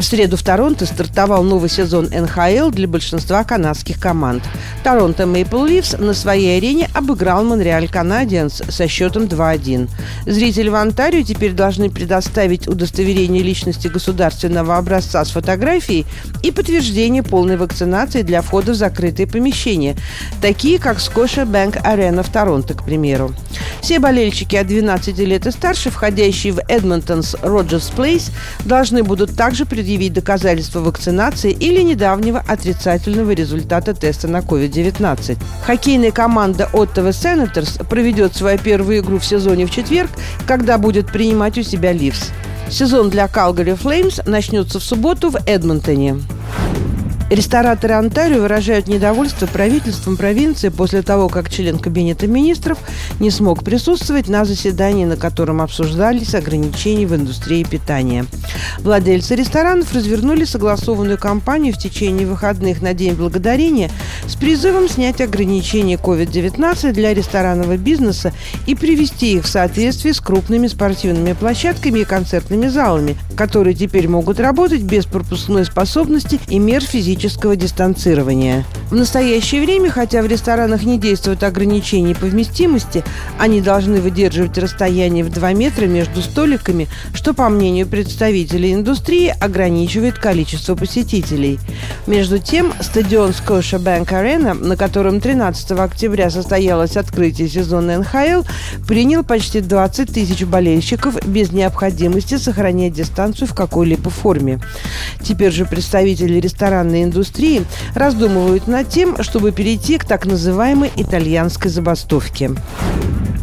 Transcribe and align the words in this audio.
В 0.00 0.02
среду 0.02 0.38
в 0.38 0.42
Торонто 0.42 0.86
стартовал 0.86 1.42
новый 1.42 1.68
сезон 1.68 2.06
НХЛ 2.06 2.70
для 2.70 2.88
большинства 2.88 3.44
канадских 3.44 4.00
команд. 4.00 4.42
Торонто 4.82 5.26
Мейпл 5.26 5.62
Ливс 5.62 5.92
на 5.98 6.14
своей 6.14 6.56
арене 6.56 6.88
обыграл 6.94 7.44
Монреаль 7.44 7.86
Канадиенс 7.86 8.62
со 8.66 8.88
счетом 8.88 9.24
2-1. 9.24 9.90
Зрители 10.24 10.70
в 10.70 10.74
Онтарио 10.74 11.22
теперь 11.22 11.52
должны 11.52 11.90
предоставить 11.90 12.66
удостоверение 12.66 13.42
личности 13.42 13.88
государственного 13.88 14.78
образца 14.78 15.22
с 15.22 15.32
фотографией 15.32 16.06
и 16.42 16.50
подтверждение 16.50 17.22
полной 17.22 17.58
вакцинации 17.58 18.22
для 18.22 18.40
входа 18.40 18.72
в 18.72 18.76
закрытые 18.76 19.26
помещения, 19.26 19.96
такие 20.40 20.78
как 20.78 20.98
Скоша 20.98 21.44
Бэнк 21.44 21.76
Арена 21.84 22.22
в 22.22 22.30
Торонто, 22.30 22.72
к 22.72 22.84
примеру. 22.84 23.34
Все 23.82 23.98
болельщики 23.98 24.56
от 24.56 24.66
12 24.66 25.18
лет 25.18 25.46
и 25.46 25.50
старше, 25.50 25.90
входящие 25.90 26.54
в 26.54 26.60
Эдмонтонс 26.68 27.36
Роджерс 27.42 27.90
Плейс, 27.90 28.30
должны 28.64 29.02
будут 29.02 29.36
также 29.36 29.66
предъявить 29.66 29.89
доказательства 29.98 30.80
вакцинации 30.80 31.50
или 31.50 31.82
недавнего 31.82 32.42
отрицательного 32.46 33.32
результата 33.32 33.94
теста 33.94 34.28
на 34.28 34.38
COVID-19. 34.38 35.36
Хоккейная 35.64 36.10
команда 36.12 36.68
Ottawa 36.72 37.10
Senators 37.10 37.84
проведет 37.86 38.36
свою 38.36 38.58
первую 38.58 39.00
игру 39.00 39.18
в 39.18 39.24
сезоне 39.24 39.66
в 39.66 39.70
четверг, 39.70 40.10
когда 40.46 40.78
будет 40.78 41.10
принимать 41.10 41.58
у 41.58 41.62
себя 41.62 41.92
Ливс. 41.92 42.30
Сезон 42.70 43.10
для 43.10 43.26
Calgary 43.26 43.76
Flames 43.76 44.22
начнется 44.28 44.78
в 44.78 44.84
субботу 44.84 45.30
в 45.30 45.36
Эдмонтоне. 45.46 46.20
Рестораторы 47.30 47.94
Онтарио 47.94 48.40
выражают 48.40 48.88
недовольство 48.88 49.46
правительством 49.46 50.16
провинции 50.16 50.68
после 50.68 51.02
того, 51.02 51.28
как 51.28 51.48
член 51.48 51.78
Кабинета 51.78 52.26
министров 52.26 52.78
не 53.20 53.30
смог 53.30 53.62
присутствовать 53.62 54.28
на 54.28 54.44
заседании, 54.44 55.04
на 55.04 55.16
котором 55.16 55.62
обсуждались 55.62 56.34
ограничения 56.34 57.06
в 57.06 57.14
индустрии 57.14 57.62
питания. 57.62 58.26
Владельцы 58.80 59.36
ресторанов 59.36 59.94
развернули 59.94 60.44
согласованную 60.44 61.18
кампанию 61.18 61.72
в 61.72 61.78
течение 61.78 62.26
выходных 62.26 62.82
на 62.82 62.94
День 62.94 63.14
Благодарения 63.14 63.92
с 64.26 64.34
призывом 64.34 64.88
снять 64.88 65.20
ограничения 65.20 65.94
COVID-19 65.94 66.92
для 66.92 67.14
ресторанного 67.14 67.76
бизнеса 67.76 68.32
и 68.66 68.74
привести 68.74 69.34
их 69.34 69.44
в 69.44 69.48
соответствие 69.48 70.14
с 70.14 70.20
крупными 70.20 70.66
спортивными 70.66 71.34
площадками 71.34 72.00
и 72.00 72.04
концертными 72.04 72.66
залами, 72.66 73.16
которые 73.36 73.74
теперь 73.74 74.08
могут 74.08 74.40
работать 74.40 74.82
без 74.82 75.06
пропускной 75.06 75.64
способности 75.64 76.40
и 76.48 76.58
мер 76.58 76.82
физического 76.82 77.19
физического 77.20 77.54
дистанцирования. 77.54 78.64
В 78.90 78.94
настоящее 78.94 79.62
время, 79.62 79.90
хотя 79.90 80.22
в 80.22 80.26
ресторанах 80.26 80.84
не 80.84 80.98
действуют 80.98 81.42
ограничения 81.44 82.14
по 82.14 82.26
вместимости, 82.26 83.04
они 83.38 83.60
должны 83.60 84.00
выдерживать 84.00 84.56
расстояние 84.56 85.22
в 85.22 85.30
2 85.30 85.52
метра 85.52 85.84
между 85.84 86.22
столиками, 86.22 86.88
что, 87.12 87.34
по 87.34 87.48
мнению 87.50 87.86
представителей 87.86 88.72
индустрии, 88.72 89.34
ограничивает 89.38 90.18
количество 90.18 90.74
посетителей. 90.74 91.60
Между 92.06 92.38
тем, 92.38 92.72
стадион 92.80 93.30
Scotia 93.30 93.78
Bank 93.78 94.08
Arena, 94.08 94.54
на 94.54 94.76
котором 94.76 95.20
13 95.20 95.72
октября 95.72 96.30
состоялось 96.30 96.96
открытие 96.96 97.48
сезона 97.48 97.98
НХЛ, 97.98 98.48
принял 98.88 99.22
почти 99.22 99.60
20 99.60 100.12
тысяч 100.12 100.44
болельщиков 100.44 101.14
без 101.26 101.52
необходимости 101.52 102.38
сохранять 102.38 102.94
дистанцию 102.94 103.46
в 103.46 103.54
какой-либо 103.54 104.10
форме. 104.10 104.58
Теперь 105.22 105.52
же 105.52 105.66
представители 105.66 106.40
ресторанной 106.40 107.09
индустрии 107.10 107.64
раздумывают 107.94 108.68
над 108.68 108.88
тем, 108.88 109.22
чтобы 109.22 109.52
перейти 109.52 109.98
к 109.98 110.04
так 110.04 110.24
называемой 110.24 110.90
итальянской 110.96 111.70
забастовке. 111.70 112.52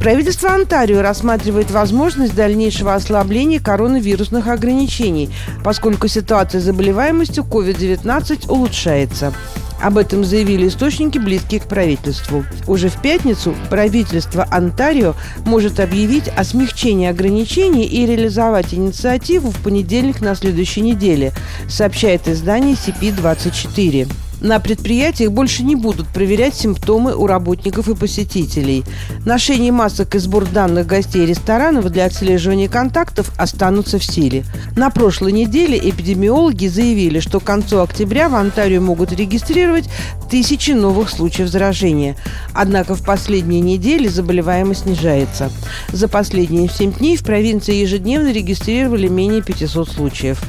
Правительство 0.00 0.50
Онтарио 0.50 1.02
рассматривает 1.02 1.72
возможность 1.72 2.34
дальнейшего 2.34 2.94
ослабления 2.94 3.58
коронавирусных 3.58 4.46
ограничений, 4.46 5.30
поскольку 5.64 6.06
ситуация 6.06 6.60
с 6.60 6.64
заболеваемостью 6.64 7.42
COVID-19 7.42 8.48
улучшается. 8.48 9.32
Об 9.80 9.98
этом 9.98 10.24
заявили 10.24 10.68
источники, 10.68 11.18
близкие 11.18 11.60
к 11.60 11.66
правительству. 11.66 12.44
Уже 12.66 12.88
в 12.88 13.00
пятницу 13.00 13.54
правительство 13.68 14.46
Онтарио 14.50 15.14
может 15.44 15.80
объявить 15.80 16.28
о 16.28 16.44
смягчении 16.44 17.08
ограничений 17.08 17.84
и 17.84 18.06
реализовать 18.06 18.72
инициативу 18.72 19.50
в 19.50 19.62
понедельник 19.62 20.20
на 20.20 20.34
следующей 20.34 20.80
неделе, 20.80 21.32
сообщает 21.68 22.26
издание 22.26 22.74
CP24. 22.74 24.08
На 24.46 24.60
предприятиях 24.60 25.32
больше 25.32 25.64
не 25.64 25.74
будут 25.74 26.06
проверять 26.06 26.54
симптомы 26.54 27.16
у 27.16 27.26
работников 27.26 27.88
и 27.88 27.96
посетителей. 27.96 28.84
Ношение 29.24 29.72
масок 29.72 30.14
и 30.14 30.20
сбор 30.20 30.46
данных 30.46 30.86
гостей 30.86 31.26
ресторанов 31.26 31.90
для 31.90 32.04
отслеживания 32.04 32.68
контактов 32.68 33.32
останутся 33.36 33.98
в 33.98 34.04
силе. 34.04 34.44
На 34.76 34.90
прошлой 34.90 35.32
неделе 35.32 35.76
эпидемиологи 35.76 36.68
заявили, 36.68 37.18
что 37.18 37.40
к 37.40 37.42
концу 37.42 37.80
октября 37.80 38.28
в 38.28 38.36
Онтарио 38.36 38.80
могут 38.80 39.10
регистрировать 39.10 39.90
тысячи 40.30 40.70
новых 40.70 41.10
случаев 41.10 41.48
заражения. 41.48 42.16
Однако 42.54 42.94
в 42.94 43.04
последние 43.04 43.60
недели 43.60 44.06
заболеваемость 44.06 44.82
снижается. 44.82 45.50
За 45.92 46.06
последние 46.06 46.68
7 46.68 46.92
дней 46.92 47.16
в 47.16 47.24
провинции 47.24 47.74
ежедневно 47.74 48.30
регистрировали 48.30 49.08
менее 49.08 49.42
500 49.42 49.88
случаев. 49.88 50.40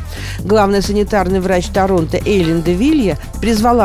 Главный 0.44 0.84
санитарный 0.84 1.40
врач 1.40 1.66
Торонто 1.68 2.18
Эйлин 2.18 2.62
де 2.62 2.74
Вилья 2.74 3.18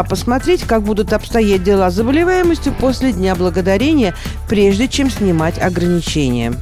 посмотреть, 0.04 0.62
как 0.62 0.82
будут 0.82 1.12
обстоять 1.12 1.62
дела 1.62 1.90
с 1.90 1.94
заболеваемостью 1.94 2.74
после 2.78 3.12
Дня 3.12 3.34
Благодарения, 3.34 4.14
прежде 4.48 4.88
чем 4.88 5.10
снимать 5.10 5.58
ограничения. 5.58 6.54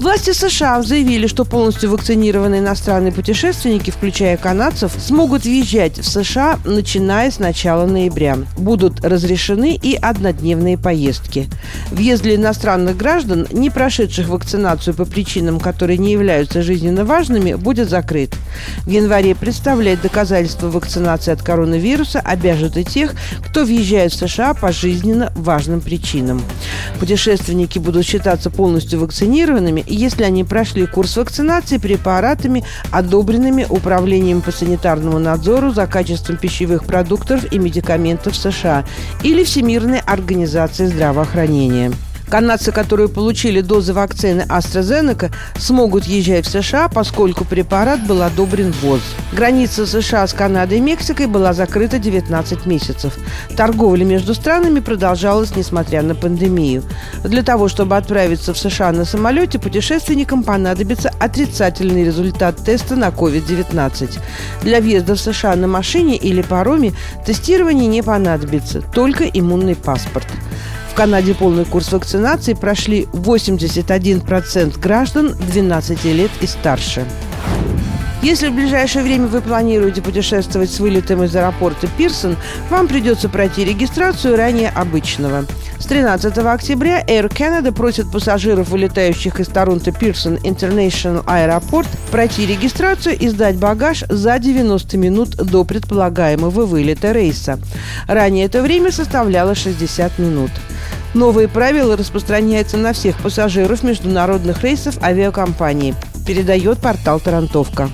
Власти 0.00 0.32
США 0.32 0.80
заявили, 0.80 1.26
что 1.26 1.44
полностью 1.44 1.90
вакцинированные 1.90 2.62
иностранные 2.62 3.12
путешественники, 3.12 3.90
включая 3.90 4.38
канадцев, 4.38 4.92
смогут 4.98 5.44
въезжать 5.44 5.98
в 5.98 6.08
США, 6.08 6.58
начиная 6.64 7.30
с 7.30 7.38
начала 7.38 7.84
ноября. 7.84 8.38
Будут 8.56 9.04
разрешены 9.04 9.74
и 9.74 9.94
однодневные 9.94 10.78
поездки. 10.78 11.50
Въезд 11.90 12.22
для 12.22 12.36
иностранных 12.36 12.96
граждан, 12.96 13.46
не 13.52 13.68
прошедших 13.68 14.28
вакцинацию 14.28 14.94
по 14.94 15.04
причинам, 15.04 15.60
которые 15.60 15.98
не 15.98 16.12
являются 16.12 16.62
жизненно 16.62 17.04
важными, 17.04 17.52
будет 17.52 17.90
закрыт. 17.90 18.34
В 18.84 18.90
январе 18.90 19.34
представлять 19.34 20.00
доказательства 20.02 20.68
вакцинации 20.68 21.32
от 21.32 21.42
коронавируса 21.42 22.20
обяжут 22.20 22.76
и 22.76 22.84
тех, 22.84 23.14
кто 23.46 23.64
въезжает 23.64 24.12
в 24.12 24.18
США 24.18 24.54
по 24.54 24.72
жизненно 24.72 25.32
важным 25.34 25.80
причинам. 25.80 26.42
Путешественники 26.98 27.78
будут 27.78 28.06
считаться 28.06 28.50
полностью 28.50 29.00
вакцинированными, 29.00 29.84
если 29.86 30.24
они 30.24 30.44
прошли 30.44 30.86
курс 30.86 31.16
вакцинации 31.16 31.78
препаратами, 31.78 32.64
одобренными 32.90 33.66
Управлением 33.68 34.40
по 34.40 34.50
санитарному 34.52 35.18
надзору 35.18 35.72
за 35.72 35.86
качеством 35.86 36.36
пищевых 36.36 36.84
продуктов 36.84 37.50
и 37.52 37.58
медикаментов 37.58 38.36
США 38.36 38.84
или 39.22 39.44
Всемирной 39.44 40.00
организации 40.00 40.86
здравоохранения. 40.86 41.92
Канадцы, 42.30 42.70
которые 42.70 43.08
получили 43.08 43.60
дозы 43.60 43.92
вакцины 43.92 44.42
AstraZeneca, 44.48 45.32
смогут 45.58 46.04
езжать 46.04 46.46
в 46.46 46.50
США, 46.50 46.88
поскольку 46.88 47.44
препарат 47.44 48.06
был 48.06 48.22
одобрен 48.22 48.72
ВОЗ. 48.82 49.00
Граница 49.32 49.84
США 49.84 50.28
с 50.28 50.32
Канадой 50.32 50.78
и 50.78 50.80
Мексикой 50.80 51.26
была 51.26 51.52
закрыта 51.52 51.98
19 51.98 52.66
месяцев. 52.66 53.18
Торговля 53.56 54.04
между 54.04 54.34
странами 54.34 54.78
продолжалась, 54.78 55.56
несмотря 55.56 56.02
на 56.02 56.14
пандемию. 56.14 56.84
Для 57.24 57.42
того, 57.42 57.66
чтобы 57.66 57.96
отправиться 57.96 58.54
в 58.54 58.58
США 58.58 58.92
на 58.92 59.04
самолете, 59.04 59.58
путешественникам 59.58 60.44
понадобится 60.44 61.12
отрицательный 61.18 62.04
результат 62.04 62.64
теста 62.64 62.94
на 62.94 63.08
COVID-19. 63.08 64.20
Для 64.62 64.80
въезда 64.80 65.16
в 65.16 65.20
США 65.20 65.56
на 65.56 65.66
машине 65.66 66.16
или 66.16 66.42
пароме 66.42 66.92
тестирование 67.26 67.88
не 67.88 68.04
понадобится, 68.04 68.82
только 68.82 69.24
иммунный 69.24 69.74
паспорт. 69.74 70.28
Канаде 71.00 71.34
полный 71.34 71.64
курс 71.64 71.92
вакцинации 71.92 72.52
прошли 72.52 73.08
81% 73.14 74.78
граждан 74.78 75.34
12 75.34 76.04
лет 76.04 76.30
и 76.42 76.46
старше. 76.46 77.06
Если 78.22 78.48
в 78.48 78.54
ближайшее 78.54 79.02
время 79.02 79.26
вы 79.26 79.40
планируете 79.40 80.02
путешествовать 80.02 80.70
с 80.70 80.78
вылетом 80.78 81.22
из 81.22 81.34
аэропорта 81.34 81.88
Пирсон, 81.96 82.36
вам 82.68 82.86
придется 82.86 83.30
пройти 83.30 83.64
регистрацию 83.64 84.36
ранее 84.36 84.68
обычного. 84.68 85.46
С 85.78 85.86
13 85.86 86.36
октября 86.36 87.02
Air 87.02 87.32
Canada 87.32 87.72
просит 87.72 88.12
пассажиров, 88.12 88.68
вылетающих 88.68 89.40
из 89.40 89.48
Торонто 89.48 89.92
Пирсон 89.92 90.34
International 90.34 91.22
Аэропорт, 91.24 91.88
пройти 92.10 92.44
регистрацию 92.44 93.18
и 93.18 93.26
сдать 93.28 93.56
багаж 93.56 94.04
за 94.10 94.38
90 94.38 94.98
минут 94.98 95.30
до 95.30 95.64
предполагаемого 95.64 96.66
вылета 96.66 97.12
рейса. 97.12 97.58
Ранее 98.06 98.44
это 98.44 98.60
время 98.60 98.92
составляло 98.92 99.54
60 99.54 100.18
минут. 100.18 100.50
Новые 101.14 101.48
правила 101.48 101.96
распространяются 101.96 102.76
на 102.76 102.92
всех 102.92 103.16
пассажиров 103.18 103.82
международных 103.82 104.62
рейсов 104.62 105.02
авиакомпании– 105.02 105.94
передает 106.30 106.78
портал 106.78 107.18
«Тарантовка». 107.18 107.90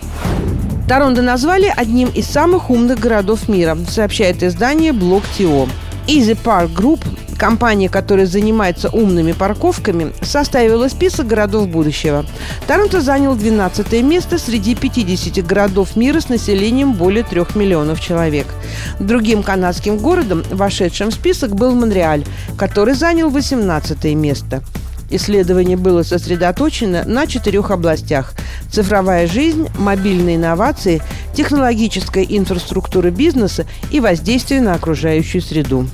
Торонто 0.86 1.22
назвали 1.22 1.72
одним 1.74 2.08
из 2.08 2.26
самых 2.26 2.68
умных 2.68 3.00
городов 3.00 3.48
мира, 3.48 3.78
сообщает 3.88 4.42
издание 4.42 4.92
Блок 4.92 5.22
ТИО. 5.38 5.66
Easy 6.06 6.36
Park 6.44 6.74
Group 6.74 7.00
Компания, 7.38 7.88
которая 7.88 8.26
занимается 8.26 8.88
умными 8.88 9.32
парковками, 9.32 10.12
составила 10.22 10.88
список 10.88 11.26
городов 11.26 11.68
будущего. 11.68 12.24
Торонто 12.66 13.00
занял 13.00 13.34
12 13.34 14.02
место 14.02 14.38
среди 14.38 14.74
50 14.74 15.46
городов 15.46 15.96
мира 15.96 16.20
с 16.20 16.28
населением 16.28 16.94
более 16.94 17.24
3 17.24 17.42
миллионов 17.54 18.00
человек. 18.00 18.46
Другим 18.98 19.42
канадским 19.42 19.98
городом, 19.98 20.42
вошедшим 20.50 21.10
в 21.10 21.14
список, 21.14 21.54
был 21.54 21.74
Монреаль, 21.74 22.24
который 22.56 22.94
занял 22.94 23.28
18 23.30 24.04
место. 24.14 24.62
Исследование 25.08 25.76
было 25.76 26.02
сосредоточено 26.02 27.04
на 27.04 27.26
четырех 27.26 27.70
областях– 27.70 28.34
цифровая 28.70 29.26
жизнь, 29.26 29.68
мобильные 29.78 30.36
инновации, 30.36 31.02
технологическая 31.34 32.24
инфраструктура 32.24 33.10
бизнеса 33.10 33.66
и 33.90 34.00
воздействие 34.00 34.60
на 34.60 34.74
окружающую 34.74 35.42
среду. 35.42 35.86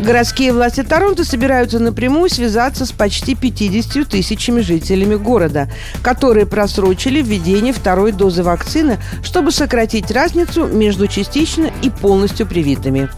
Городские 0.00 0.54
власти 0.54 0.82
Торонто 0.82 1.24
собираются 1.26 1.78
напрямую 1.78 2.30
связаться 2.30 2.86
с 2.86 2.92
почти 2.92 3.34
50 3.34 4.08
тысячами 4.08 4.62
жителями 4.62 5.16
города, 5.16 5.68
которые 6.02 6.46
просрочили 6.46 7.20
введение 7.20 7.74
второй 7.74 8.12
дозы 8.12 8.42
вакцины, 8.42 8.98
чтобы 9.22 9.52
сократить 9.52 10.10
разницу 10.10 10.66
между 10.66 11.06
частично 11.06 11.70
и 11.82 11.90
полностью 11.90 12.46
привитыми. 12.46 13.10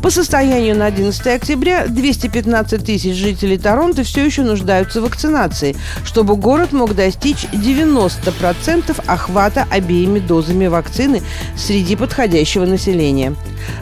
По 0.00 0.08
состоянию 0.08 0.74
на 0.74 0.86
11 0.86 1.26
октября 1.26 1.86
215 1.86 2.86
тысяч 2.86 3.16
жителей 3.16 3.58
Торонто 3.58 4.02
все 4.02 4.24
еще 4.24 4.42
нуждаются 4.42 5.02
в 5.02 5.04
вакцинации, 5.04 5.76
чтобы 6.06 6.36
город 6.36 6.72
мог 6.72 6.94
достичь 6.94 7.44
90% 7.52 9.04
охвата 9.06 9.66
обеими 9.70 10.20
дозами 10.20 10.68
вакцины 10.68 11.20
среди 11.54 11.96
подходящего 11.96 12.64
населения. 12.64 13.36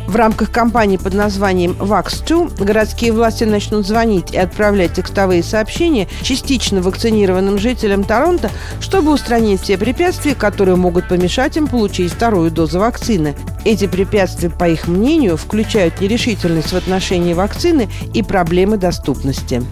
В 0.07 0.17
рамках 0.17 0.51
кампании 0.51 0.97
под 0.97 1.15
названием 1.15 1.73
«Vax2» 1.73 2.65
городские 2.65 3.13
власти 3.13 3.45
начнут 3.45 3.87
звонить 3.87 4.33
и 4.33 4.39
отправлять 4.39 4.95
текстовые 4.95 5.43
сообщения 5.43 6.09
частично 6.23 6.81
вакцинированным 6.81 7.59
жителям 7.59 8.05
Торонто, 8.05 8.51
чтобы 8.81 9.13
устранить 9.13 9.61
все 9.61 9.77
препятствия, 9.77 10.35
которые 10.35 10.77
могут 10.77 11.09
помешать 11.09 11.57
им 11.57 11.67
получить 11.67 12.13
вторую 12.13 12.51
дозу 12.51 12.79
вакцины. 12.81 13.35
Эти 13.65 13.87
препятствия, 13.87 14.51
по 14.51 14.69
их 14.69 14.89
мнению, 14.89 15.37
включают 15.37 16.01
нерешительность 16.01 16.73
в 16.73 16.77
отношении 16.77 17.35
вакцины 17.35 17.89
и 18.15 18.23
проблемы 18.23 18.79
доступности. 18.79 19.63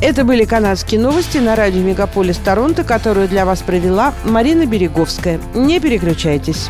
Это 0.00 0.24
были 0.24 0.44
канадские 0.44 1.00
новости 1.00 1.38
на 1.38 1.56
радио 1.56 1.80
«Мегаполис 1.80 2.36
Торонто», 2.36 2.84
которую 2.84 3.28
для 3.28 3.46
вас 3.46 3.62
провела 3.62 4.12
Марина 4.24 4.66
Береговская. 4.66 5.40
Не 5.54 5.80
переключайтесь. 5.80 6.68